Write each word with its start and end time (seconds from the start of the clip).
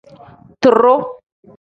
Tiruu. 0.61 1.01